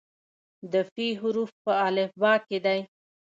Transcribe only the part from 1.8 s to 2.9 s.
الفبا کې دی.